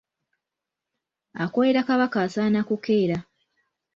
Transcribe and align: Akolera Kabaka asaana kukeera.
Akolera 1.43 1.81
Kabaka 1.87 2.17
asaana 2.25 2.61
kukeera. 2.67 3.17